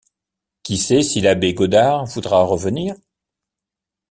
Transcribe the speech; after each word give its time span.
Qui 0.63 0.79
sait 0.79 1.03
si 1.03 1.21
l’abbé 1.21 1.53
Godard 1.53 2.05
voudra 2.05 2.41
revenir? 2.43 2.95